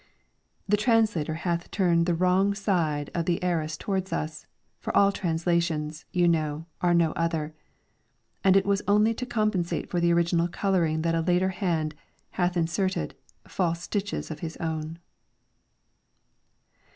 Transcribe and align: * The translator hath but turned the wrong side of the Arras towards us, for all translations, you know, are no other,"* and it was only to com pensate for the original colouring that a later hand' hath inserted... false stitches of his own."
* 0.35 0.67
The 0.67 0.77
translator 0.77 1.35
hath 1.35 1.61
but 1.65 1.71
turned 1.71 2.07
the 2.07 2.15
wrong 2.15 2.55
side 2.55 3.11
of 3.13 3.25
the 3.27 3.37
Arras 3.43 3.77
towards 3.77 4.11
us, 4.11 4.47
for 4.79 4.97
all 4.97 5.11
translations, 5.11 6.05
you 6.11 6.27
know, 6.27 6.65
are 6.81 6.95
no 6.95 7.11
other,"* 7.11 7.53
and 8.43 8.57
it 8.57 8.65
was 8.65 8.81
only 8.87 9.13
to 9.13 9.27
com 9.27 9.51
pensate 9.51 9.89
for 9.89 9.99
the 9.99 10.11
original 10.11 10.47
colouring 10.47 11.03
that 11.03 11.13
a 11.13 11.21
later 11.21 11.49
hand' 11.49 11.93
hath 12.31 12.57
inserted... 12.57 13.13
false 13.47 13.83
stitches 13.83 14.31
of 14.31 14.39
his 14.39 14.57
own." 14.57 14.97